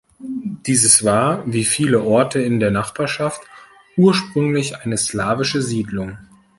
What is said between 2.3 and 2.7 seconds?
in